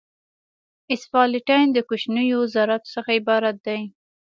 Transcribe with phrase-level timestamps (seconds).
[0.93, 3.81] اسفالټین د کوچنیو ذراتو څخه عبارت دی